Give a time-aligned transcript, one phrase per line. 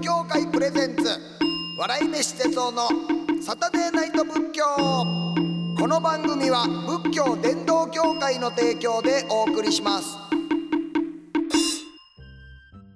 [0.00, 1.04] 協会プレゼンツ。
[1.78, 2.88] 笑い飯哲夫の
[3.42, 4.64] サタデーナイト仏教。
[5.78, 6.66] この番組は
[7.02, 10.16] 仏教伝道協会の提供でお送りします。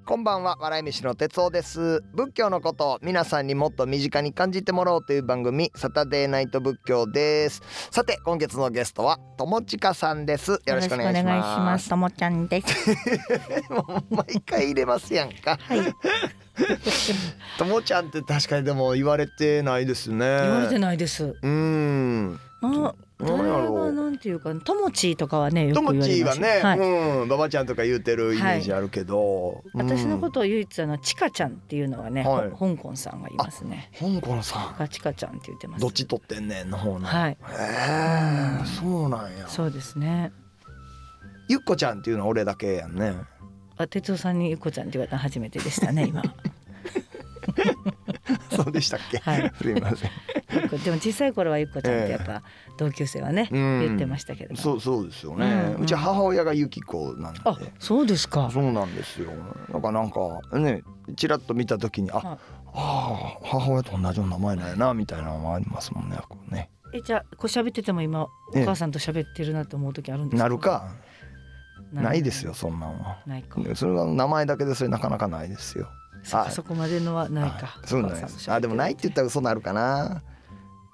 [0.06, 2.02] こんばんは笑い飯の哲夫です。
[2.14, 7.60] 仏教のことを皆さんにもっと身近に感じてもらおうという番組サタデーナイト仏教です。
[7.90, 10.52] さて今月のゲストは友近さんです。
[10.52, 11.90] よろしくお願いします。
[11.90, 12.90] ともちゃんです。
[13.68, 15.58] もう毎回入れますやんか。
[15.60, 15.80] はい。
[17.58, 21.24] ともちゃんって確かにでも言われてないですね言われてないです。
[21.24, 26.38] うーんあ、誰やろうがなんていうか、ともちとかはね、よともく言われます。
[26.38, 26.78] ちはね、はい。
[26.78, 33.90] うんババちゃんとか言うてるイメージあるけど、私のこととを唯一あのちかちゃんっていうのはね、はいほ香港さんがいますね。
[33.98, 35.82] 香港さがちかちゃんって言ってまんす。
[35.82, 37.30] どっち取ってんねんの方の、はい。
[37.32, 37.36] へ
[38.62, 40.32] えそうなんやそうですね。
[41.48, 43.14] ゆっこちゃんっていうのは俺だけやんね
[43.76, 46.22] あ、哲夫さんにゆっこちゃんって言われたの初めてでしたね、 今。
[48.50, 49.52] そうでしたっけ、はい。
[49.60, 50.10] すいません。
[50.82, 52.42] でも小さい頃はゆっこちゃんってやっぱ
[52.78, 53.80] 同級生はね、うん。
[53.80, 54.60] 言ってましたけども。
[54.60, 58.50] そうそうですよね、うんうち母親がゆきこなんであ、そうですか。
[58.52, 59.30] そうなんですよ。
[59.72, 60.82] だからなんかね
[61.16, 62.26] ちらっと見た時にあ、はい。
[62.26, 62.38] あ
[62.74, 66.16] あ母親と同じ名前なんやなみたいなのもありますもんね
[66.50, 66.70] ね。
[66.94, 68.60] え、じゃあ、こう喋ってても今、おえ。
[68.60, 70.42] え母さんと喋ってるなと思う時あるんですか？
[70.44, 70.88] なるか
[71.94, 72.54] なないですよ。
[72.54, 73.18] そんなんは。
[73.26, 73.60] ないか。
[73.74, 75.88] それは名前だけでそれなかなかないですよ。
[76.22, 76.50] そはい。
[76.50, 77.66] そこまでのはないか。
[77.66, 77.80] は。
[77.84, 77.86] い。
[77.88, 78.50] そうなんです。
[78.50, 80.22] あでもないって言ったら嘘なるかな。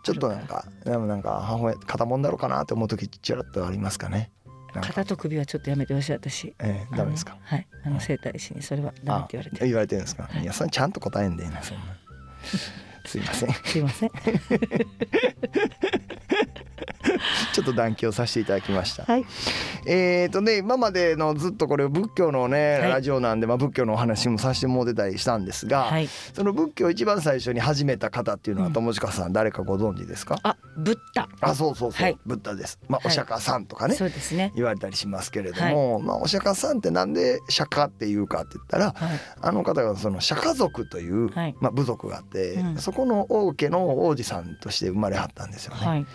[0.02, 4.30] ちょっとなんかでもなんか母親片もんだろうかなって思う時ちらっとありますかね。
[4.72, 6.54] 肩と首はちょっとやめてほしい私。
[6.60, 7.36] ええダメですか？
[7.42, 7.66] はい。
[7.84, 9.66] あの整体師にそれはダメって言われて。
[9.66, 10.28] 言われてるんですか？
[10.40, 10.44] い。
[10.44, 11.82] やそれちゃんと答えんでいいなそんな。
[13.06, 13.52] すいません。
[13.52, 14.10] すいません。
[17.52, 19.24] ちょっと談義をさせていただきましたはい。
[19.86, 26.08] えーとね今までのずっとこれ仏教のね、はいラジオなんで、まあ、仏教のお話もさせてもらってたりしたんですが、はい。
[26.34, 31.28] その仏教を一番最初に始めた方っていうのはうん友近さん誰かご存知ですか、あ、ブッダ。
[31.40, 34.52] あそうそうそう、はいブッダですまあ、はいお釈迦さんとかねそうですね。
[34.56, 39.20] 言われたりしますけれども、まあ、お釈迦さんってなんで釈迦っていうかって言ったらはい。
[39.40, 45.86] あの方がその釈迦族という、はいまあ、部族があって、うんそこの王家の王子さんとして生まれはったんですよね。
[45.86, 46.06] はい。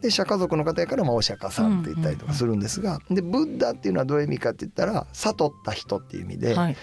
[0.00, 6.76] で釈迦族の方やからまあお釈迦さんって言ったりとかするんですが、でブッダっていうのはどういう意味かって言ったら悟った人っていう意味で、はい。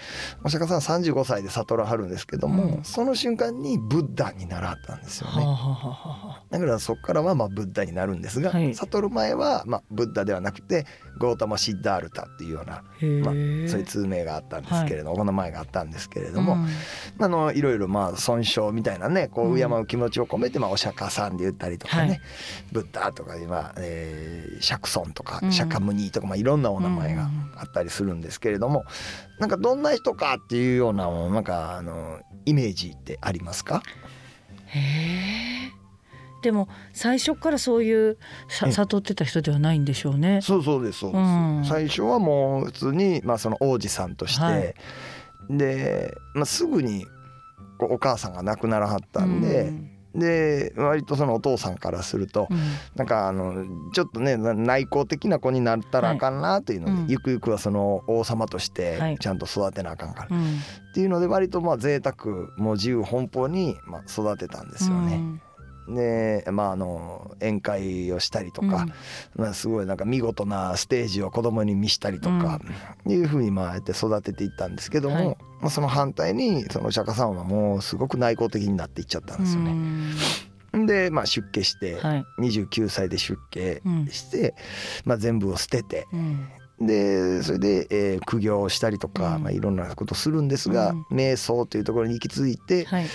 [0.44, 2.84] お釈迦さん35歳で悟らはるんですけども、うん。
[2.84, 5.36] その瞬間にブッダにならはったんですよね。
[5.36, 8.74] はあはあはあはだからそこからはまあブッダになるんですが、はい。
[8.74, 10.86] 悟る前はまあブッダではなくて
[11.18, 12.82] ゴータマ・シッダールタっていうような。
[13.22, 13.34] まあ、
[13.68, 16.68] そういう通名があったんですけれども、お名前があったんですけれども、うん。
[17.24, 19.58] あのいろいろまあ尊称みたいなねこううん。
[19.58, 22.20] 敬う気持ちを込めて、まあ、お釈迦さんで言ったりとかね、はい。
[22.72, 25.52] ブッダとか今、えー、釈尊とかうん。
[25.52, 28.84] 釈迦ムニとか、まあ、いろんなお名前があったりするんですけれども
[29.38, 33.82] なんかどんな人かっていうようななんかあのイメージってありますか？
[34.66, 35.72] へえ。
[36.42, 40.40] でも最初からそういう悟ってた人ではないんでしょうね。
[40.40, 41.64] そうそうですそうです、うん。
[41.64, 44.74] 最初はもう普通に、まあ、その王子さんとして、はい。
[45.50, 47.06] で、まあ、すぐに
[47.80, 49.72] お母さんが亡くならはったんで、
[50.14, 52.58] で割とそのお父さんからすると、うん。
[52.96, 57.08] なんかあのちょっとねな内向的な子になったらあかんなというので、はいうん。
[57.08, 59.18] ゆくゆくはその王様としてはい。
[59.18, 60.58] ちゃんと育てなあかんから、っうん。
[60.94, 65.40] ていうので割とまあ贅沢もう自由奔放にまあ育てたんですよね。
[65.88, 68.86] でまああの宴会をしたりとか、
[69.34, 72.60] まあ、すごいなんか見事なステージを子供に見したりとか、
[73.06, 75.26] いうふうにまあやって育てていったんですけども、はい。
[75.60, 79.72] まあ、その反対にそのお釈迦さんはもうすごく内向的になっていっちゃったんですようね。
[80.82, 80.86] ん。
[80.86, 82.24] で、まあ、出家して、はい。
[82.40, 84.06] 29歳で出家うん。
[84.08, 84.54] して、
[85.04, 86.48] まあ、全部を捨ててうん
[86.80, 93.06] でそれで、えー苦行をしたりとか、うんまあ、いろんなことするんですが、うん瞑想というところに行き着いて、はい。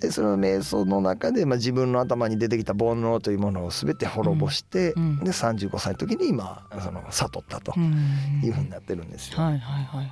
[0.00, 9.38] でその瞑想の中で、まあ、自分の頭に出てきた煩悩というものを全て滅ぼして、うんうんで35歳の時に今その悟ったとうんいうふうになってるんですよ。
[9.38, 10.10] はいはいはいは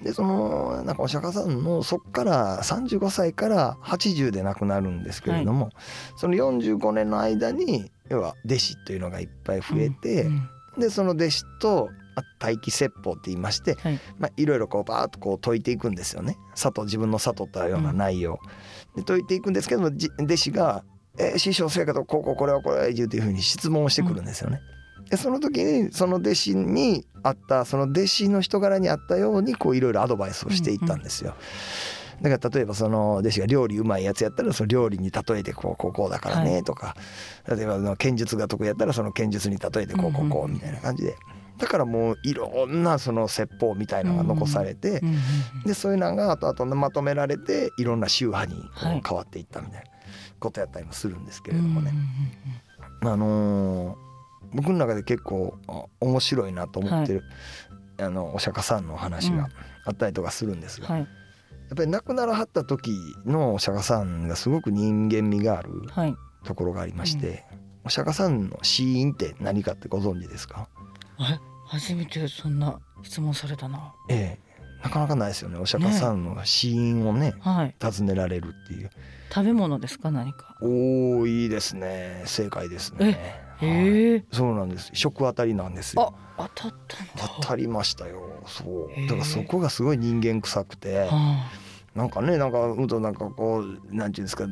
[0.00, 0.04] い。
[0.04, 5.70] でそのなんかお釈迦さんのそっから35歳から80で亡くなるんですけれども、
[6.16, 10.48] その45年の間に要は弟子というのがいっぱい増えて、うん
[10.78, 12.03] でその弟子とあ
[12.40, 14.00] 待機説法って言いまして、はい。
[14.18, 16.36] まあ、いろいろこうバーッとこう解いていくんですよね。
[16.54, 18.38] 悟自分の悟ったような内容、
[18.96, 20.84] で解いていくんですけどもじ弟子が
[21.18, 24.60] 「えー師匠せやけどこうこうこれはこれは」言うというふうに質問をしてくるんですよね。
[25.10, 31.34] でその時にその弟子にあったその弟子の人柄にあったようにこういろいろアドバイスをしていったんですよ。
[32.22, 36.94] だから例えばその弟子が料理うまいやつやったらその料理に例えてこうこうこうだからはねとか、
[37.48, 41.16] 例えばその剣術が得意やったらその剣術に例えてこうこうこうみたいな感じで
[41.58, 45.14] だからもういろんなその説法みたいなのが残されて、うんうん
[45.64, 48.60] でそういうのが後々まとめられていろんな宗派に
[49.02, 49.86] 変わっていったみたいな
[50.40, 51.92] ことやったりもするんですけうんれどもね。
[53.02, 54.04] うんあのー
[54.52, 57.24] 僕の中で結構あ面白いなと思ってる、
[57.98, 59.38] あのお釈迦さんの話うん。
[59.38, 59.48] が
[59.84, 61.02] あったりとかするんですが、やはい。
[61.02, 61.06] っ
[61.76, 62.92] ぱり亡くならはった時
[63.26, 66.14] のお釈迦さんがすごく人間味があるはい。
[66.44, 67.44] ところがありまして、
[67.84, 70.68] お釈迦さんの死因って何かってご存知ですか？
[70.73, 70.73] え
[71.66, 73.94] 初めてそんな質問されたな。
[74.08, 74.44] ええ。
[74.82, 75.58] なかなかないですよね。
[75.58, 77.74] お釈迦さんの死因をねはい。
[77.80, 78.90] 尋ねられるっていう。
[79.32, 80.10] 食べ物ですか？
[80.10, 80.56] 何か。
[80.60, 82.22] おおいいですね。
[82.26, 83.04] 正解ですね。
[83.58, 83.68] はい。
[83.68, 84.24] ええ。
[84.30, 84.90] そうなんです。
[84.92, 86.14] 食当たりなんですよ。
[86.36, 86.78] あ当たっ
[87.16, 88.42] た当たりましたよ。
[88.46, 89.00] そう。
[89.06, 91.46] だからそこがすごい人間臭くては
[91.94, 94.46] なんかねなんかうんとなんかこうなんていうんですか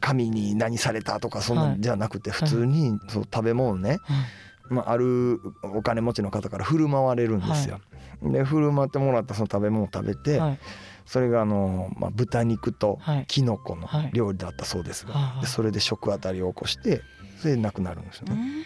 [0.00, 1.78] 神に何されたとかそんなはい。
[1.78, 4.24] んじゃなくて普通にそう食べ物ね、あはい
[4.70, 7.80] まあ、あるお金持ちの方から振る舞われるんですよ。
[8.22, 10.58] で振る舞ってもらったその食べ物を食べて、はい。
[11.06, 13.24] それがあの、まあ、豚肉とはい。
[13.26, 14.10] キノコのはい。
[14.12, 17.02] 料理だったそうですが、はいでそれで食当たりを起こして
[17.40, 18.34] それで亡くなるんですよね。
[18.34, 18.64] うん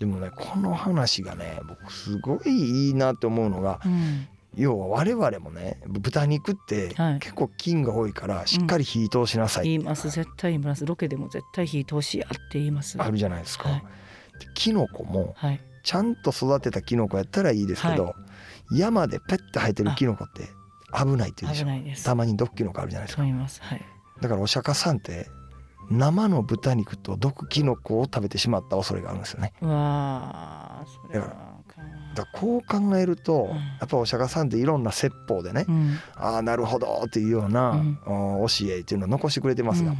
[0.00, 4.26] でもねこの話がね僕すごいいいなって思うのがうん。
[4.56, 7.18] 要は我々もね豚肉ってはい。
[7.18, 9.70] 結構菌が多いからしっかり火通しなさいって。
[9.70, 10.10] 言います。
[10.10, 10.86] 絶対言います。
[10.86, 13.00] ロケでも絶対火通しやって言います。
[13.00, 13.82] あるじゃないですか。
[14.54, 15.60] キノコもはい。
[15.84, 18.14] ちゃんと育てたキノコやったらいいですけど、
[18.72, 20.48] 山でペッて生えてるキノコって
[20.98, 23.22] 危ないって言うでしょたまに毒キノコあるじゃないですか。
[23.22, 23.28] は
[23.76, 23.82] い。
[24.20, 25.26] だからお釈迦さんって
[25.90, 29.52] 生の豚肉と毒キノコを食べてしまった恐れがあるんですよね。
[29.60, 31.26] うわーそれは
[32.14, 33.56] だからこう考えると、うん。
[33.56, 35.98] やっぱお釈迦さんっていろんな説法でね、うん。
[36.14, 37.98] ああなるほどっていうような、うん。
[38.06, 39.94] 教えっていうのを残してくれてますが、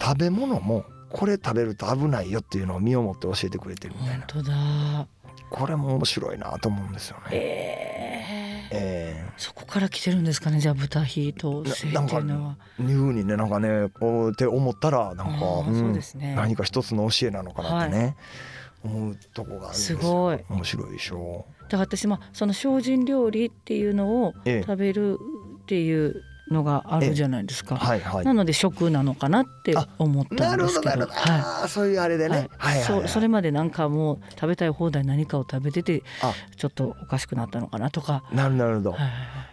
[0.00, 4.26] 食べ物もこれ食べると危ないよっていうのを身をもって教えてくれてるみたいな。
[4.32, 5.06] 本当だ。
[5.50, 7.24] これも面白いなと思うんですよね。
[7.32, 7.36] え
[7.96, 8.10] え。
[8.72, 12.56] えそこから来てるんですかねじゃあ豚火と性っていうのは。
[12.78, 16.34] ー、いうふうにねなんかねこうって思ったらなんかうんそうですね。
[16.36, 18.16] 何か一つの教えなのかなってね、
[18.84, 19.98] 思うとこがあるんですよ。
[19.98, 20.44] すごい。
[20.48, 24.60] 面白いでしょだから私まあその精進料理っていうのをええ。
[24.62, 25.18] 食べる
[25.62, 28.24] っていうのがあるじゃないですか、はいはい。
[28.24, 31.06] なので食なのかなって思ったなんるですけど。
[31.06, 32.30] はああそういうあれでい。
[32.30, 36.32] ね、はい、そうそれまでなんかもう食べたい放題何かを食べててあ。
[36.56, 39.10] ちょっとおかしくなったのかなとか、なるなるほど、はいはい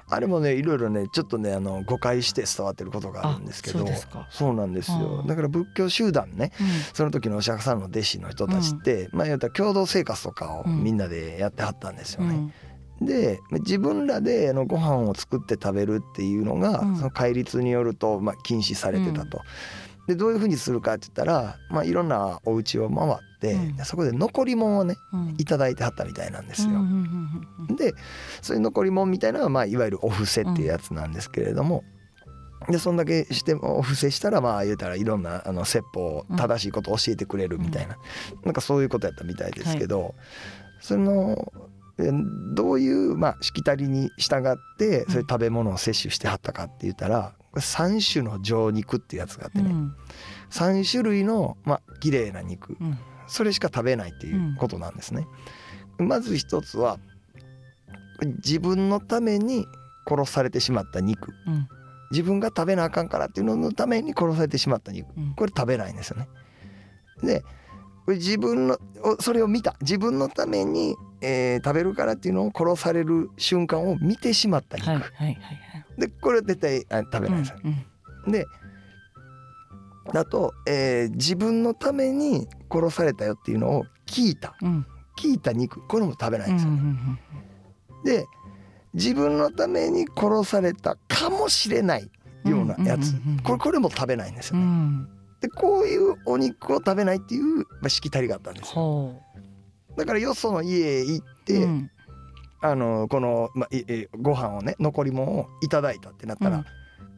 [0.10, 3.80] あれもねいろいろねちょっとねあの誤解して伝わってることがあるんですけど。
[3.80, 4.28] あそうですか。
[4.32, 5.24] そうなんですよ。
[5.28, 6.68] だから仏教集団ねうん。
[6.94, 10.84] その時のお釈迦さんの弟子の人たちって、まあ言ったら共同生活とかをうん。
[10.84, 12.36] みんなでやってはったんですよね。
[12.36, 12.54] うん
[13.02, 16.96] で自分らであのご飯を作って食べるっていうのが、うん。
[16.96, 19.42] その戒律によると、まあ、禁止されてたと。
[20.08, 23.86] でどういうふうにするかって言ったら、まあ、いろんなお家を回って、うん。
[23.86, 25.36] そこで残り物をねうん。
[25.38, 26.70] いただいてはったみたいなんですよ。
[26.70, 27.94] うんうんうんうんで
[28.42, 31.84] そういう残り物みたいなのは、まあ、いわゆるお布施っていうやつなんですけれども、
[32.70, 37.98] でそんだけしてお布施したらまあ言うたらいろんなあの説法うん正しいことを教えてくれるみたいな、
[38.44, 40.16] なんかそういうことやったみたいですけど、
[40.80, 41.77] そのえ
[42.54, 49.96] どういう、まあ、しきたりに従ってそういう食べ物を摂取してはったかって言ったらこれ3種の上肉っていうやつがあってね、うん。
[50.52, 52.78] 3種類のまあ綺麗な肉。
[52.80, 52.98] うん。
[53.28, 55.28] それしか食べないっていうことなんですね。
[55.98, 57.00] まず一つは
[58.38, 59.66] 自分のために
[60.08, 61.34] 殺されてしまった肉。
[61.48, 61.68] うん。
[62.12, 65.08] 自分が食べなあかんからっていうののために殺されてしまった肉。
[65.18, 65.34] うん。
[65.36, 66.30] これ食べないんですよね。
[67.24, 67.44] で
[68.16, 69.76] 自分のおそれを見た。
[69.82, 74.78] 自分のために、えー食べるからっていうのを殺される瞬間を見てしまった。
[74.78, 75.38] 肉、はいはいはいはい。
[75.98, 77.50] でこれは絶対あ食べないです。
[77.50, 77.56] よ。
[77.66, 77.86] うん
[78.26, 78.32] うん。
[78.32, 78.46] で
[80.14, 84.56] だと、えー自分のために殺されたよっていうのを聞いた。
[84.62, 84.86] うん。
[85.18, 85.86] 聞いた肉。
[85.88, 86.72] これも食べないうんんですよ。
[86.72, 87.20] うん。
[88.06, 88.26] で
[88.94, 92.10] 自分のために殺されたかもしれない
[92.46, 93.12] ようなやつ。
[93.12, 94.68] うんうんうんうんこれこれも食べないんですうよね。
[94.72, 95.10] ん
[95.42, 98.74] でこういうお肉を食べないっていう、まあ、しきたりがあったんですよ。
[98.74, 99.22] ほ
[99.98, 101.92] だからよその家へ行っうて、うん。
[102.62, 106.66] あのこの、まあ、いえご飯をね残り物をいただいたってなったら、うん。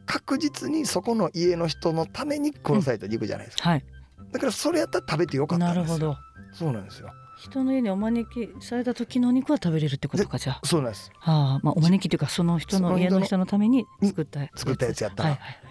[0.06, 3.84] 確実にそこの家の人のために殺された肉じゃないですか、はい。
[4.32, 5.84] だからそれやったら食べてよかったですよ。
[5.84, 6.16] なんるほど。
[6.52, 7.10] そうなんですよ。
[7.38, 10.60] 人の家にお招きされた時のお肉は食べれるってことかじゃあ。
[10.64, 11.10] そうなんです。
[11.18, 14.60] はあまあお招きというかその人の家の人のために作ったやつ。
[14.60, 15.30] 作ったやつやったら。
[15.30, 15.69] はいはだから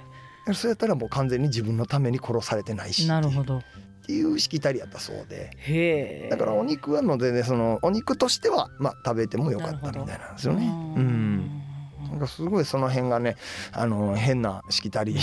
[0.53, 3.55] それやったらもう完全に自分のために殺されてないしいなるほど。
[3.55, 3.61] どっ
[4.05, 5.51] ていうしきたりやったそうで。
[5.57, 6.29] へえ。
[6.31, 10.65] だからお肉はのでねそのお肉としてはまあ食べてもよかったみたいなんですよね。
[10.65, 11.61] ううん。
[12.09, 13.35] なんかすごいその辺がね
[13.71, 15.19] あの変なしきたりで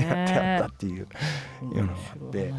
[0.00, 0.94] やってあったっていう。
[1.02, 2.52] いうのがあって。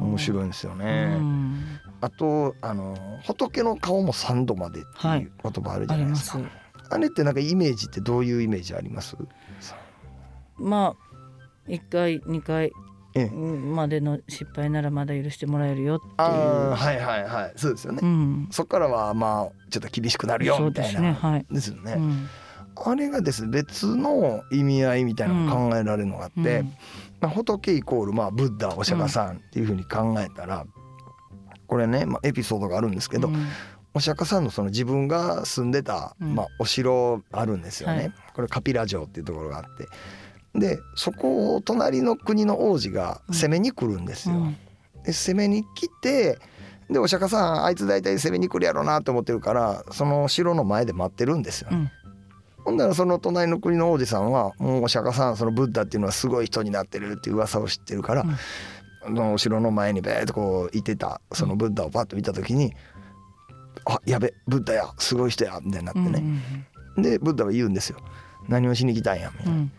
[0.00, 1.04] 面白いんですようね。
[1.18, 1.78] ん。
[2.00, 5.20] あとあの仏の顔も三度までってはい。
[5.20, 6.38] いう言葉あるじゃないですか。
[6.38, 6.44] す。
[6.90, 9.16] あれってなんかイメージってどういうイメージあります？
[10.56, 11.14] まあ
[11.68, 12.72] 一回二回
[13.16, 13.30] ええ。
[13.30, 16.10] までの失敗ならまだ許してもらえるよっていう。
[16.18, 17.52] はいはいはい。
[17.56, 18.00] そうですよね。
[18.02, 18.48] うん。
[18.50, 21.00] そこからはまあちょっと厳しくなるよみたいな。
[21.00, 21.46] ねはい。
[21.50, 21.92] ですよね。
[21.92, 22.28] うん。
[22.76, 26.72] あれがですね別の意味合いみたいなのが考えられるのがあって、うん。
[27.20, 30.66] まあ、仏イコールまあブッダお釈迦さんっていうふうに考えたら、
[31.68, 33.46] これね、まあ、エピソードがあるんですけど、うん。
[33.94, 36.34] お釈迦さんのその自分が住んでた、うん。
[36.34, 38.12] まあ、お城あるんですよね、はい。
[38.34, 39.86] これカピラ城っていうところがあって
[40.54, 44.36] でそこを隣の国の王子が攻めに来るんですよ。
[44.36, 44.56] うん。
[45.04, 46.38] で攻めに来て
[46.90, 51.70] でお釈迦さんあいつ大体攻めに来るやろうなと思ってるからその城の前で待ってるんですよ。
[51.70, 51.76] ね。
[51.76, 51.90] うん。
[52.64, 58.36] ほんならその隣の国の王子さんはもうお釈迦さんそのブッダっていうのはすごい人になってるっていう噂を知ってるから、うん。
[59.04, 62.74] そのお城の前にベーッとこういてたそのブッダをパッと見た時に
[63.84, 66.42] 「あやべブッダやすごい人や」みたいになってうんね、
[66.96, 67.98] でブッダは言うんですよ
[68.48, 69.72] 「何をしに来たんや」みたいな「うん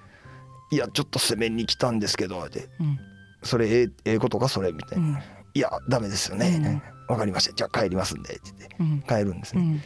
[0.75, 2.99] いやちょっと攻めに来たんですけど」ってうん
[3.43, 5.17] 「それええええことかそれ」みたいな「うん。
[5.53, 7.53] いやダメですよね」わかりました。
[7.53, 9.01] じゃあ帰りますんで」って言ってうん。
[9.03, 9.81] 帰るんですね。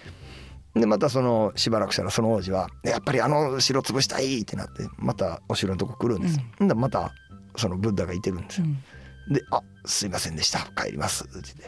[0.75, 0.81] うん。
[0.81, 6.39] でまたそのしばらくしたらその王子は「やっぱりあの城潰したい!」ってなってまたお城のとこ来るんです。
[6.57, 7.11] ほんだらまた
[7.55, 8.67] そのブッダがいてるんですよ。
[8.67, 9.33] うん。
[9.33, 10.59] で「あすいませんでした。
[10.75, 11.63] 帰ります」って言って。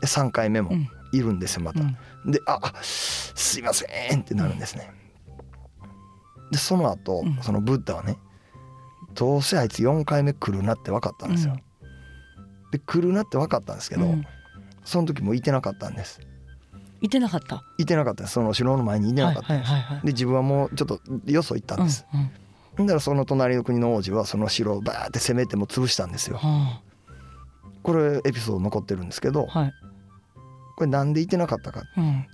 [0.00, 0.88] で3回目もうん。
[1.12, 1.80] いるんですよまた。
[1.80, 2.30] うん。
[2.30, 4.92] で「ああすいません」ってなるんですね。
[6.50, 7.38] でその後、うん。
[7.42, 8.16] そのブッダはね
[9.14, 11.56] どうせあいつ4回目来るなって分かったんですよ。
[12.72, 14.24] で来るなって分かったんですけど、うん
[14.82, 16.20] その時もいてなかったんです。
[17.02, 17.62] いてなかった？
[17.78, 19.70] いてなかったその城の前にいてなかったんです。
[19.70, 22.06] はいはいはいはいで自分はもうちょっとよそ行ったんです。
[22.14, 22.20] うん
[22.78, 26.38] うんだらその隣の国の王子はその城をバーって攻めても潰したんですよ。
[26.38, 26.80] は
[27.82, 29.72] これエピソード残ってるんですけどあはい
[30.76, 32.26] これなんでいてなかったかうん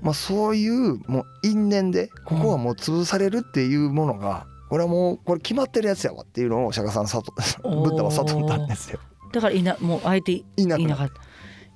[0.00, 7.30] まあ、そういうもう因縁でここはもう潰されるっていうものがこれはもうこれ決まってるやつやわっていうのを釈迦さん悟
[7.62, 9.00] ブッダは悟ったんですよ。
[9.30, 11.14] だからいなもう相手いいなかった。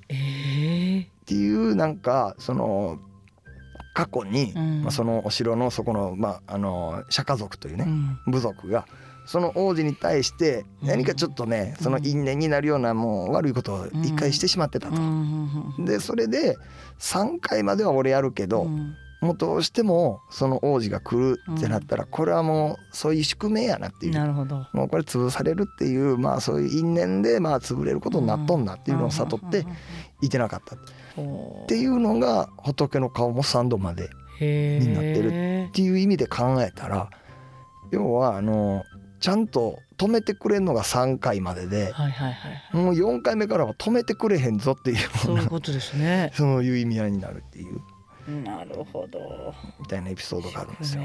[0.09, 2.99] ええっていうなんかその
[3.93, 4.83] 過去に、うん。
[4.85, 8.33] まあ、そのお城のそこの,、まあ、あの釈迦族というね、うん。
[8.33, 8.87] 部族が
[9.27, 14.97] その王子に対して何かちょっとね、その因縁になるようなもう悪いことを一回してしまってたと。
[14.97, 16.57] うんうんでそれで
[16.99, 24.13] 3回までは俺やるけど、うんもうどうしてもその王子が来るってなったらこれはもうそういう宿命やなっていう。
[24.13, 24.67] なるほど。
[24.73, 29.67] もうこれ潰されるっていうまあそういう因縁でまあ潰れることになっとんなっていうのを悟って
[30.21, 37.11] いてなかったっっていうのが仏の顔も3度までへになってるっていう意味で考えたら
[37.91, 38.85] 要はあの
[39.21, 46.33] ちゃんと止めてくれんのが3回までではいはいはいもう4回目からは止めてくれへんぞっていうよそういうことですね。
[46.37, 47.81] そういう意味合いになるっていう
[48.29, 51.03] なるほどみたいなエピソードがあるんですよ。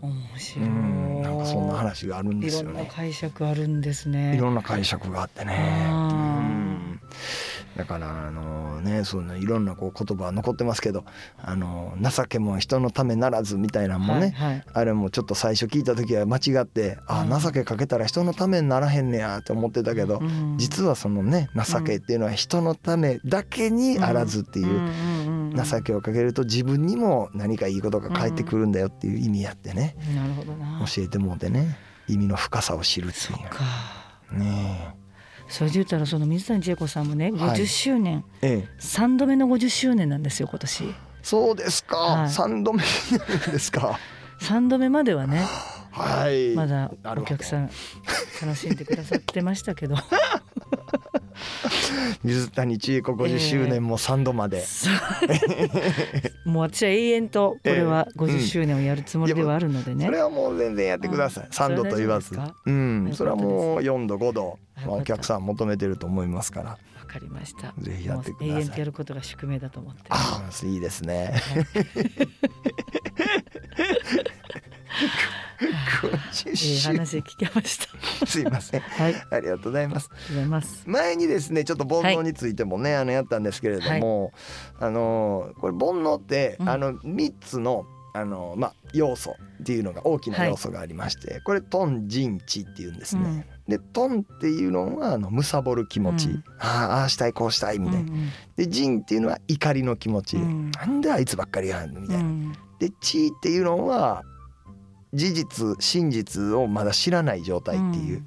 [0.00, 2.90] 面白いうんなんかそんな話があるんでいろんなすよね。
[2.94, 5.86] 解釈あるんですねいろんな解釈があってね。
[5.90, 7.00] うん
[7.78, 11.04] だからあのねそのいろんなこう言葉は残ってますけど
[11.40, 14.64] あの情けも人のためならずみたいなのもね、はいはい。
[14.72, 17.40] あれもちょっと最初聞いた時は間違ってあうん。
[17.40, 30.84] 情けかけたら人のためにならへんねやって思ってたけど、うん実はそのね情けっていうのは人のためだけにあらずっていう、んうんうん情けをかけると自分にも何かいいことが返ってくるんだよっていう意味やってね、なるほどな。
[30.86, 34.38] 教えてもうてね意味の深さを知るっていう。
[34.38, 34.94] ね
[35.48, 37.60] それで言ったらその水谷千恵子さんもねはい。
[37.60, 38.68] 50周年、ええ。
[38.78, 40.94] 三度目の50周年なんですよ今年。
[41.22, 42.30] そうですか、はい。
[42.30, 42.82] 三度目
[43.50, 43.98] ですか。
[44.40, 45.44] 三度目まではね
[45.90, 46.54] はい。
[46.54, 47.70] まだお客さん
[48.40, 49.96] 楽しんでくださってましたけど。
[52.24, 54.90] 水谷千恵子50周年も3度まで、そ
[56.44, 56.48] う。
[56.48, 62.38] もう私は永遠とこれは50周年をやるつもりではあるのでね、それはもう全然やってください、うん3度と言わず。
[62.66, 63.10] うん。
[63.12, 66.70] それはもうよか4度5度、まあ、お客さん求めてると思いますから。
[66.70, 67.72] わかりました。
[67.78, 68.48] ぜひやってください。
[68.48, 70.02] 永遠とやることが宿命だと思って。
[70.10, 71.34] ああいいですね。
[76.02, 76.52] 50い。
[76.52, 77.78] い周話聞けまし
[78.20, 78.26] た。
[78.26, 78.80] すいません。
[78.80, 79.14] はい。
[79.30, 80.10] ありがとうございます。
[80.30, 80.84] うございます。
[80.86, 84.32] 前にですねちょっと煩悩についてもね、あのやったんですけれども、
[84.78, 86.68] あのこれ煩悩って、うん。
[86.68, 93.46] あの3つのあのまあ要素っていうのが大きな要素がありまして、これトンジンチっていうんですね。
[93.68, 96.44] でトンっていうのはあの貪る気持ち、うん。
[96.58, 98.12] ああしたいこうしたいみたいな。
[98.12, 98.30] うん。
[98.56, 100.70] でジンっていうのは怒りの気持ち、うん。
[100.70, 102.22] なんであいつばっかりやんみたいな。
[102.22, 102.52] うん。
[102.78, 104.22] で地位っていうのは
[105.12, 108.26] 事実真実をまだ知らない状態っていう、うん。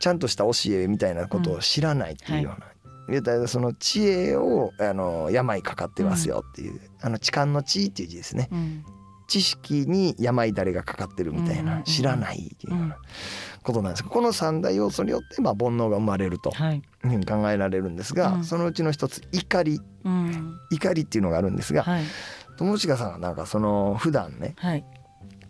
[0.00, 2.66] ちゃんとした教えみたいなことを知らないっていうような。
[3.08, 8.48] 言うたらその知恵をあの病かかってますよっていう、あの痴漢の知っていう字ですね。
[8.52, 8.84] うん
[9.28, 12.96] 知識に病誰がかかってるみたいなん知らないっていうような
[13.62, 14.02] ことなんです。
[14.02, 16.76] けどこの三大要素によってまあ煩悩が生まれるとはい。
[16.76, 18.44] いうふうに考えられるんですが、うん。
[18.44, 19.80] そのうちの一つ怒り。
[20.04, 20.58] うん。
[20.72, 22.02] 怒りっていうのがあるんですがはい。
[22.56, 24.84] 友近さんはなんかその普段ねはい。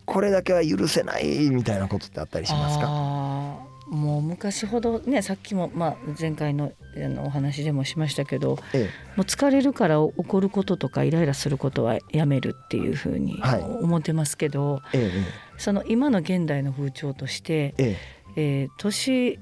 [0.05, 3.68] これだけは許せないみたいなことってあったりしますか？
[3.91, 13.61] もう昔ほどねさっきも、まあ、前回のあのお話でもしましたけどえもう疲れるから怒ることとかイライラすることはやめるっていうふうにはい。
[13.63, 17.97] 思ってますけど、ええその今の現代の風潮として、ええ。
[18.37, 19.39] えー年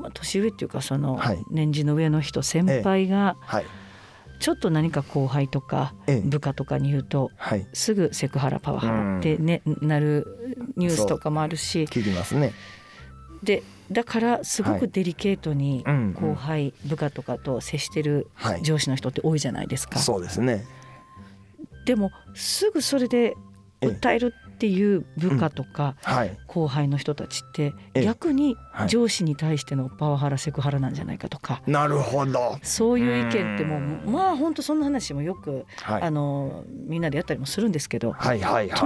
[0.00, 1.42] まあ年上っていうかそのはい。
[1.50, 3.64] 年次の上の人先輩がはい。
[4.40, 6.28] ちょっと何か後輩とかええ。
[6.28, 7.66] 部下とかに言うとはい。
[7.72, 10.26] すぐセクハラパワハラって、ねなる
[10.76, 12.52] ニュースとかもあるし聞きますね
[13.42, 14.80] でだからすごはい。
[14.80, 18.62] くデリケートに後輩部下とかと接してるはい。
[18.62, 19.98] 上司の人って多いじゃないですか。
[19.98, 20.64] そうですね。
[21.86, 23.34] でもすぐそれで
[23.80, 26.36] 訴えるっていう部下とかはい。
[26.48, 28.04] 後輩の人たちってええ。
[28.04, 28.88] 逆にはい。
[28.88, 31.62] 上司に対してのパワハラセクハラなんじゃないかとか。
[31.68, 32.58] なるほど。
[32.62, 36.02] そういう意見ってもうまあ本当そんな話もよくはい。
[36.02, 38.38] あのみんなでやったりもするんですけどとはい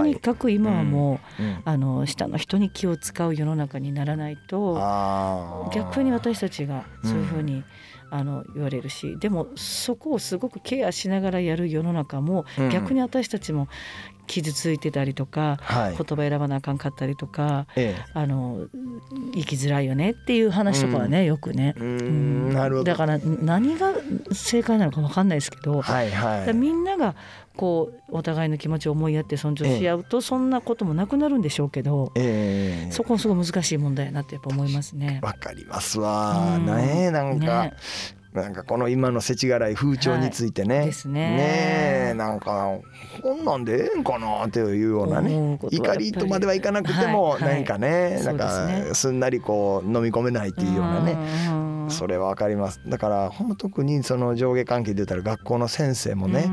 [0.03, 1.63] にかく今はもううん。
[1.65, 4.75] あの下の人に気を使う世の中にならないと
[5.73, 7.65] 逆に私たちがそういうふうに、
[8.15, 12.69] あの言われるしでもそこをすごくケアしながらやる世の中も、うん。
[12.69, 13.69] 逆に私たちも
[14.27, 15.97] 傷ついてたりとかはい。
[15.97, 18.67] 言葉選ばなあかんかったりとかえあの
[19.35, 21.75] 生きづらいよねっていう話とかはね、よくね。
[21.75, 22.85] なるほど。
[22.85, 23.93] だから何が
[24.33, 26.55] 正解なのか分かんないですけど、はいはい。
[26.55, 27.15] みんなが
[27.57, 32.93] こうお互いの気持ちを思いやって尊重し合うとそんなこともなくなるんでしょうけど、ええ。
[32.93, 35.21] そこもすごい難しい問題やなってやっぱ思いますね。
[35.23, 36.57] わかりますわ。
[36.57, 36.67] うん。
[36.67, 37.75] ねなんか、ね。
[38.33, 41.37] なんかこの今の世知辛い風潮についてね、ですね。
[41.37, 42.79] ねえなんか
[43.21, 51.17] こんなんでええんかなっていうようなね怒りとまではいかなくても何かね、なんかすんなりこう飲み込めないっていうようなね、
[51.49, 51.53] う
[51.87, 51.91] ん。
[51.91, 52.81] それはわかります。
[52.87, 56.49] だからほんま特にその上下関係で言ったら学校の先生もね、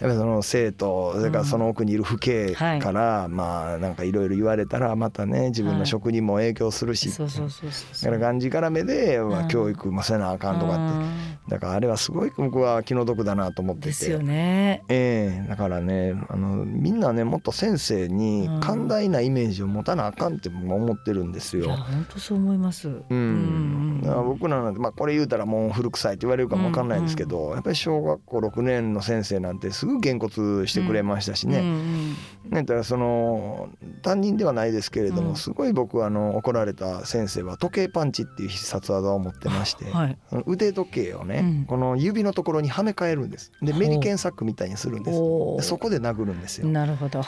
[0.00, 2.18] やっぱりその生徒それからその奥にいる父
[2.56, 9.48] 兄から、まあなんかいろいろ言われたらまたね自分の職にも影響するし、そうそうそうそうだからがんじがらめで、まあうん。
[9.48, 11.10] 教育もせなあかんとかって、うん。
[11.48, 13.88] だからあれはすごい僕は気の毒だなと思ってて。
[13.88, 14.84] ですよね。
[14.88, 18.60] ええだからねあのみんなねもっと先生にうん。
[18.60, 21.64] 寛大なイメージを持たなあかんって思ってるんですよ。
[21.64, 22.88] いや本当そう思います。
[22.88, 32.16] ううん、ら僕らなんて、まあ、これ言うたらもう古臭いって言われるかもわかんないですけど、やっぱり小学校6年の先生なんてすぐげんこつしてくれましたしね,、んね
[32.50, 33.70] だからその
[34.02, 35.36] 担任ではないですけれども、うん。
[35.36, 40.18] すごい僕あの怒られた先生は時計パンチっていう必殺技を持ってまして、はい。
[40.46, 41.64] 腕時計をね、うん。
[41.64, 43.52] この指のところにはめ替えるんです。
[43.62, 45.18] でメリケンサックみたいにするんです。
[45.18, 46.68] でそこで殴るんですよ。
[46.68, 47.22] なるほど。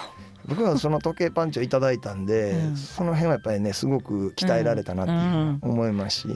[0.46, 2.76] 僕はその時計パンチをいただいたんで、うん。
[2.76, 6.34] その辺はやっぱりねすごく鍛えられたなっていう思いますし、で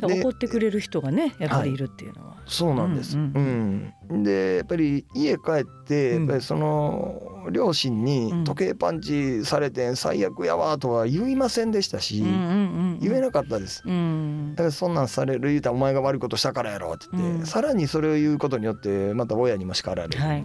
[0.00, 2.34] 怒ってくれる人がねやっぱりいるっていうのは。
[2.46, 3.16] そうなんです。
[3.16, 4.22] ううんん。
[4.22, 6.22] でやっぱり家帰ってうん。
[6.22, 8.44] やっぱりその両親にうん。
[8.44, 13.82] 時計パンチされて最悪やわとは言いませんでしたし、言えなかったです。
[13.86, 14.54] うん。
[14.54, 17.46] だからそんなんされる言うたらお前が悪いことしたからやろって言って、うん。
[17.46, 20.44] さらにそれを言うことによってまた親にも叱られるよね、はい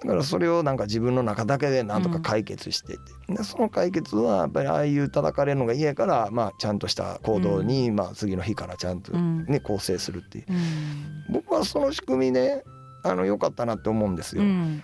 [0.00, 9.44] だからそれをなんか自分の中だけでなんとか解決してて、でその解決はやっぱりああいう叩かれるのが嫌やから、まあ、ちゃんとした行動に、まあ、次の日からちゃんとうん。
[9.46, 10.44] ね、構成するっていう。
[10.48, 11.34] うん。
[11.34, 12.62] 僕はその仕組みね
[13.02, 14.42] あの良かったなって思うんですよ。
[14.42, 14.82] うん。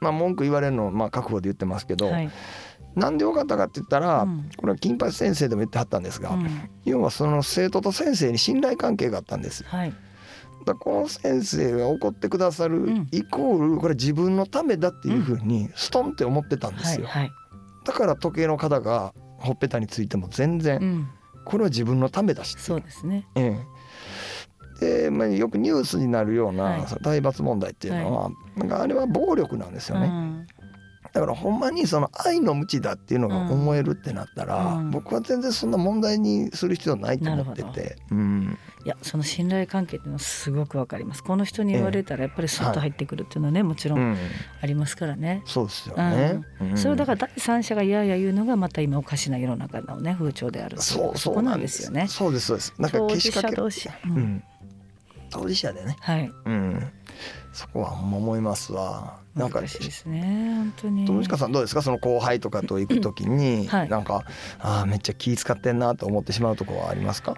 [0.00, 2.30] まあ、文句言われるのまあ覚悟で言ってますけど、はい。
[2.96, 4.50] なんで良かったかって言ったら、うん。
[4.56, 6.70] これは金八先生でも言ってはったんですが、うん。
[6.84, 9.62] 要はその生徒と先生に信頼関係があったんです。
[9.64, 9.94] はい
[10.66, 13.08] だこの先生が怒ってくださるん。
[13.12, 17.06] イコールこれ自分のためだっていうふうにストンって思ってたんですよ。
[17.06, 17.32] はいはい。
[17.84, 21.08] だから時計の肩がほっぺたについても全然うん。
[21.46, 23.24] これは自分のためだし、そうですね。
[23.36, 23.56] え
[24.80, 25.04] え。
[25.04, 30.08] で、まあ、よくニュースになるような、体罰問題っていうのは、なんかあれは暴力なんですよね。
[30.08, 30.46] うん。
[31.12, 34.90] だからほんまにその愛の無知だっていうのが思えるってなったら、うん。
[34.90, 41.24] 僕は全然そんな問題にする必要ないと思ってて、うん、いやその信頼関係っていうのはすごくわかります。
[41.24, 44.12] この人に言われたらやっぱりスッと入ってくるっていうのはねもちろうん。
[44.12, 44.16] ん、
[44.62, 45.42] ありますからね。
[45.44, 46.40] そうですよね。
[46.60, 46.78] うん。
[46.78, 52.06] それをだから第三者がいやいや言うのがまた今おかしな世の中のね風潮であるそうそうこなんですよね。
[52.06, 52.74] そうですそうです。
[52.78, 53.88] なんか当事けしかけ、者同士。
[53.88, 54.18] ううん。
[54.18, 54.42] ん、
[55.30, 56.30] 当事者でね、はい。
[56.44, 56.92] うん、
[57.52, 59.18] そこは思いますわ。
[59.34, 61.04] なんか難しいですね本当に。
[61.06, 61.82] 友近さんどうですか？
[61.82, 63.88] その後輩とかと行くときに、はい。
[63.88, 64.22] なんか
[64.60, 67.34] あーめっちゃ気使ってんなと思ってしまうところはありますか？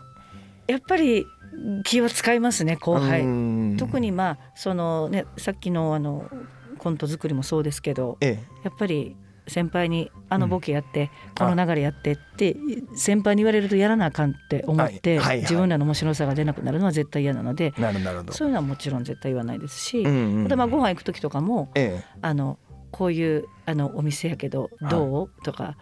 [0.69, 1.27] やっぱり
[1.85, 3.77] 気は使いますね後輩、うん。
[3.79, 6.31] 特にまあそのねさっきのあの
[6.79, 9.17] コント作りもそうですけどえやっぱり
[9.49, 11.49] 先輩に「あのボケやって、うん。
[11.49, 12.57] この流れやって」って
[12.95, 15.41] 先輩に言われるとやらなあかんって思って、はいはいはい。
[15.41, 17.73] 自分らの面白さが出なくなるのは絶対嫌なので。
[18.31, 22.05] そういうのはもちろん絶対言わないですし、うんうんまあご飯行く時とかもええ。
[22.21, 22.59] あの
[22.91, 25.43] こういうあのお店やけどどう？
[25.45, 25.77] とか。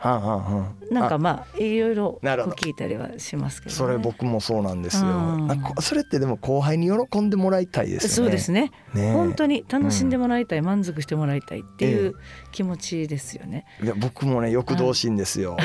[0.91, 5.49] なんかまあいろいろ聞いたりはしますけど、ね、それ僕もそうなんですよ。
[5.81, 8.09] それってでも後輩に喜んでもらいたいです。
[8.09, 8.73] そうですね。
[8.95, 12.15] ね本当に楽しんでもらいたい、満足してもらいたいっていう
[12.53, 13.67] 気持ちですよね。
[13.83, 15.57] いや僕もね欲動しいんですよ。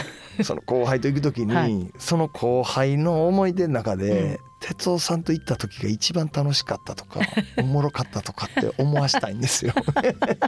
[0.43, 1.91] その後輩と行く時に、はい。
[1.97, 7.19] その後輩の思い出の中で、うん哲夫さんと行った時が一番楽しかったとか
[7.57, 9.73] おもろかったとかって思わしたいんですよ。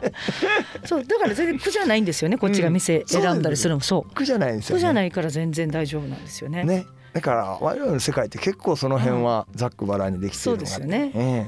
[0.86, 3.82] そうだから全然苦じゃないんですよねこっちが店選んだりするのも。
[3.82, 4.14] そう。
[4.14, 4.78] 苦じゃないんですよ、ね。
[4.78, 6.64] 苦じゃないから全然大丈夫なんですよね。
[6.64, 6.86] ね。
[7.12, 11.12] だから我々の世界って結構その辺はざっくばらんにできてるのが、そうですよね。
[11.14, 11.38] ええ。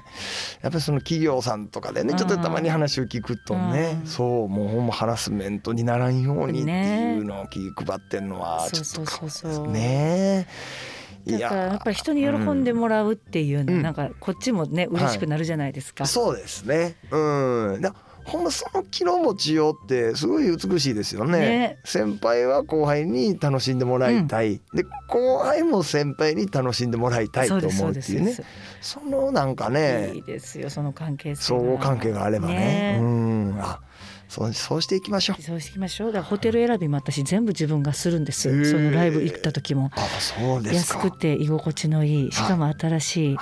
[0.63, 4.07] やっぱりその企業さんとかでねちょっとたまに話を聞くとねうん。
[4.07, 9.55] そうもうほんまハラスメントにならんようにっていうのを気配ってんのはちょっそうとそうそう。
[9.55, 10.96] そうねえ
[11.27, 13.83] だからやっぱり人に喜んでもらうっていうの、うん。
[13.83, 16.07] なんかこっちもね嬉しくなるじゃないですか。
[16.07, 16.97] そうですね。
[17.11, 17.81] うん。
[17.81, 21.39] だほんまその気の持ちようってすごい美しいですよね。
[21.39, 21.79] ね。
[21.85, 28.37] 先輩は後輩に楽しんでもらいたい、で後輩も先輩に楽しんでもらいたいとそうっていうね。
[28.81, 30.13] そのなんかね。
[30.15, 32.55] いいですよその関係性相互関係があればね。
[32.55, 33.59] ねうん。
[33.61, 33.81] あ
[34.29, 35.43] そうそうしていきましょう。
[35.43, 36.13] そうしましょう。
[36.13, 39.91] だからホテル選びも私全部自分がするんです、へーそのライブ行った時も。
[39.95, 43.37] あそうです安かくて居心地のいいしかも新しい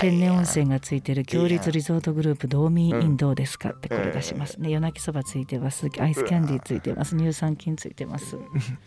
[0.00, 4.60] 天然温泉がついてる強立リゾートグループ道民インどうですかってこれ出します。
[4.60, 5.88] ね夜泣きそばついてます。
[5.98, 7.16] アイスキャンディーついてます。
[7.16, 8.36] 乳酸菌ついてます。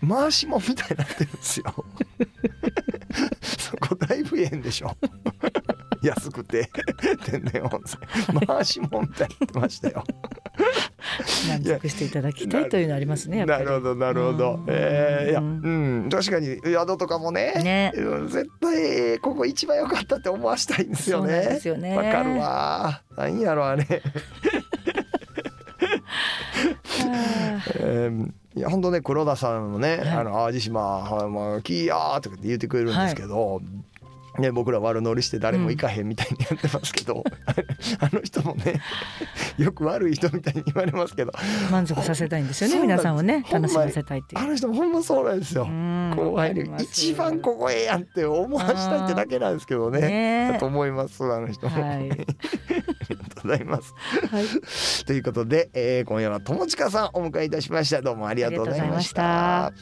[0.08, 1.66] 回しもんみたいになってるんですよ。
[3.42, 4.96] そこだいぶええんでしょ。
[6.02, 6.70] 安くて。
[7.26, 8.46] 天然温泉。
[8.48, 10.04] 回しもんみたいになってましたよ
[11.50, 14.54] 満足していただきたいというのありますねなるほどなるほど。
[14.54, 14.66] うん。
[14.68, 17.92] えー、いやうん確かに宿とかもねね。
[17.96, 21.42] うん絶対ここ一番良かったって思わしたいんですよね。
[21.42, 21.96] ですよね。
[21.96, 23.02] わかるわ。
[23.16, 23.86] なんやろあれ。
[27.06, 30.10] あえーいや本当ね黒田さんもね「はい。
[30.10, 33.62] あの淡路島はいまあキーやー」とかって言ってくれるんですけど、
[34.40, 37.24] ね、僕ら悪乗りして誰も行かへんみたいにやってますけど、
[38.00, 38.82] あの人もね
[39.58, 41.32] よく悪い人みたいに言われますけど。
[41.32, 44.42] ー満足させたいんですよね皆さんをね楽しませたいっていう。
[44.42, 45.64] あの人もほんまそうなんですよ。
[45.64, 50.02] うん後輩に一番ここええやんって思わしたいってだけなんですけどね。
[50.02, 51.96] ねだと思いますあの人も、はい。
[51.96, 52.22] ありがと
[53.40, 53.94] うございます。
[54.32, 54.46] はい。
[55.06, 58.02] ということで、えー今夜は友近さんお迎えいたしました。
[58.02, 59.74] どうもありがとうございました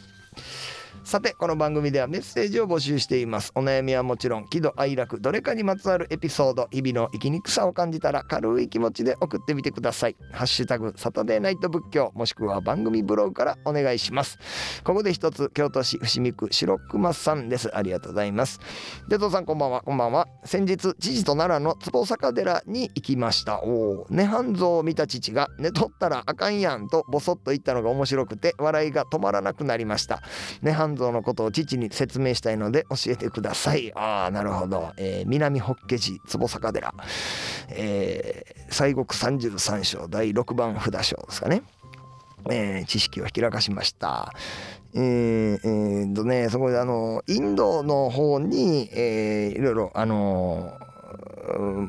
[1.05, 3.51] さてこの番組ではメッセージを募集しています。
[3.53, 10.15] お悩みはもちろん喜怒哀楽どれかにまつわるエピソード日々の生きにくさを感じたら軽い気持ちで送ってみてください。
[10.31, 14.39] ハッシュタグサタデーナイト仏教もしくは番組ブログからお願いします。
[14.83, 17.69] ここで一つ京都市伏見区白熊さんです。
[17.77, 18.59] ありがとうございます。
[19.07, 19.81] でとさんこんばんは。
[19.81, 20.27] こんばんは。
[20.43, 23.61] 先日父と奈良の坪坂寺に行きました。
[23.61, 30.23] おお涅槃像を見た父が寝とったらあかんやんとボソッと言ったのが面白くて笑いが止まらなくなりました。
[30.63, 33.91] 涅槃像のことを父に説明したいので教えてください。
[33.95, 36.93] ああなるほど、えー南法華寺坪坂寺、
[37.69, 41.61] えー西国三十三章第六番札章ですかね。
[42.49, 44.31] えー知識をひらかしました。
[44.93, 50.94] えーえーとねそこであのインドの方に、えーいろいろあのうん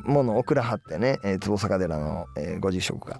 [0.05, 3.19] ものを送らはってね、えー坪坂寺の、えーご住職が。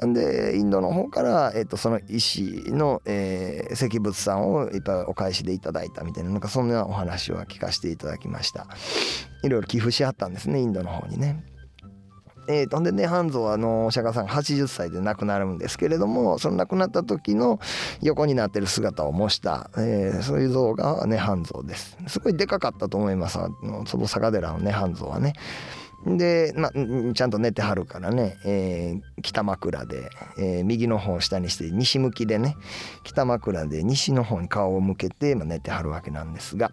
[0.00, 8.66] でインドの方から、えー、とその石の、えー石仏さんをいっぱいお返しでいただいたみたいななんかそんなお話は聞かせていただきました。
[9.42, 11.44] いろいろ寄付しはったんですねインドの方にね。
[12.50, 17.60] えー、とんでね半蔵はあのお釈迦さんが80歳で亡くなるんですけれどもその亡くなった時の
[18.02, 21.96] 横になってる姿を模した、えーそういう像がね半蔵です。
[22.08, 23.38] すごいでかかったと思います。
[23.38, 25.34] あの坪坂寺のね半蔵はね。
[26.04, 32.56] で、ま、ちゃんと寝てはるからね、えー北枕で、えー右の方を下にして西向きでね
[33.04, 36.72] 北枕で西の方に顔を向けて、ま、寝てはるわけなんですが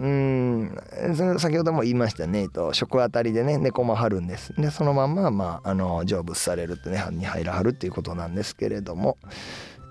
[0.00, 1.38] うん。
[1.38, 4.54] 先ほども言いましたね、えっと、食あたりでね寝込まはるんです。
[4.56, 9.18] でそのまんま、まあ、あの成仏されるってねに入らはるっていうことなんですけれども。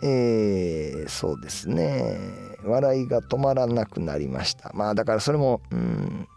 [0.02, 2.18] えーそうですね。
[2.64, 4.72] 笑いが止まらなくなりました。
[4.74, 6.28] まあだからそれもうん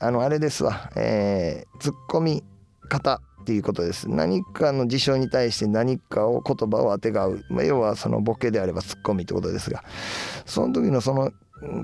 [0.00, 2.42] あのあれですわ、えー、ツッコミ
[2.88, 4.10] 方っていうことです。
[4.10, 9.84] 何かの事象に対して何かを言葉をあてがう、まあ、要はそのボケであればツッコミってことですが。
[10.44, 11.30] その時のその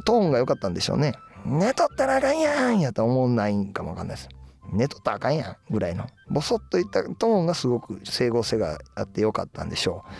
[0.05, 1.15] トーンが良かったんでしょうね。
[1.45, 4.29] 寝とったらあかんやんやと思わないんかもわかんないです。
[4.73, 6.07] 寝とったらあかんやんぐらいの。
[6.29, 10.11] ボソッと言ったトーンがすごく整合性があってよかったんでしょう。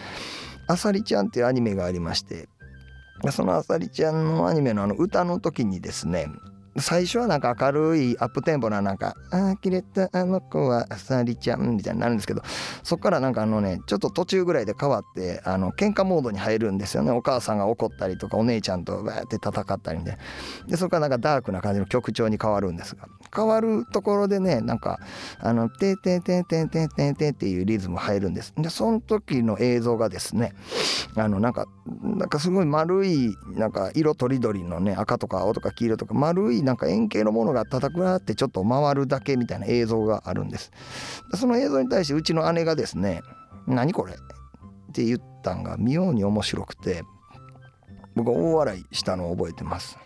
[0.71, 2.49] あさりちゃんっていうアニメがありまして
[3.33, 6.29] そのあさりちゃんのアニメのあの歌の時にですね
[6.79, 12.43] 最初はなんか明るいアップテンポななんか「ああきれたあの子はあさりちゃん」みたいになるんですけど
[12.85, 17.11] そっからなんかあのねちょっと途中ぐらいで変わってあの喧嘩モードに入るんですよね。
[17.11, 20.17] お母さんが怒ったりとかお姉ちゃんとバーって戦ったりで
[20.69, 23.09] でそっからなんかダークな感じの曲調に変わるんですが。
[23.35, 24.99] 変わるところでねなんか
[25.39, 28.53] あの「ててててててて」っていうリズム入るんです。
[28.57, 30.53] でその時の映像がですね
[31.17, 31.67] あのなんか
[32.03, 40.71] なんかすごい丸いなんか色とりどりのね赤とか青とか黄色とか丸いなんか円形のものが叩くなってちょっと回るだけみたいな映像があるんです。
[41.35, 43.23] その映像に対してうちの姉がですね
[43.67, 44.17] 「何これ?」っ
[44.93, 47.03] て言ったんが妙に面白くて
[48.17, 49.97] 僕は大笑いしたのを覚えてます。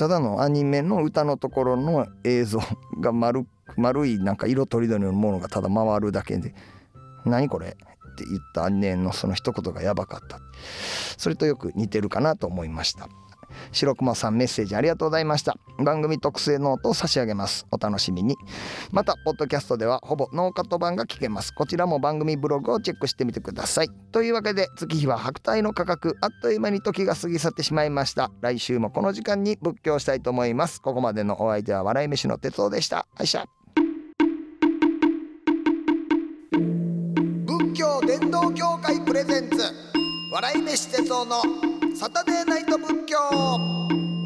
[0.00, 2.60] ただのアニメの歌のところの映像
[3.02, 6.54] が丸 丸いなんか色とりどりのものがただ回るだけで
[7.26, 10.40] 「何これ?」って言った姉のその一言がやばかった
[11.18, 13.08] それとよく似てるかなと思いました
[13.72, 15.56] 白熊さんメッセージありがとうございました。
[15.78, 17.66] 番組特製ノートを差し上げます。
[17.70, 18.36] お楽しみに。
[18.90, 21.52] またポッドキャストではほぼノーカット版が聞けます。
[21.52, 23.88] こちらも番組ブログをチェックしてみてください。
[24.12, 26.16] というわけで月日は百代の過客。
[26.20, 28.30] あっという間に時が過ぎ去ってしまいました。
[28.40, 30.80] 来週もこの時間に仏教したいと思います。
[30.80, 33.06] ここまでのお相手は笑い飯の哲夫でした。
[33.16, 33.44] あいしゃ
[37.46, 39.58] 仏教伝道協会プレゼンツ。
[40.32, 41.69] 笑い飯哲夫の
[42.00, 43.18] サタデーナイト仏教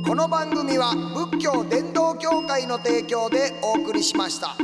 [0.06, 4.54] この番組は仏教伝道協会の提供でお送りしました。